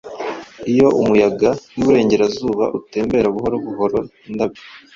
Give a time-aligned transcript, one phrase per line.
[0.71, 4.61] Iyo umuyaga wiburengerazuba utembera buhoro buhoro indabyo;